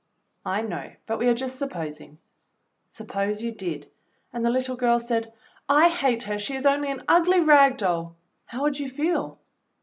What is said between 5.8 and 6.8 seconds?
hate her, she is